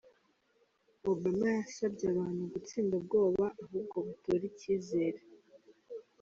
[1.11, 5.19] Obama yasavye abantu kutsinda ubwoba ahubwo batore icizere.